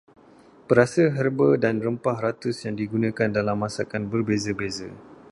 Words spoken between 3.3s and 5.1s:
dalam masakan berbeza-beza.